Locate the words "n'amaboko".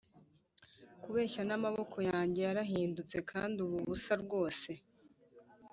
1.45-1.97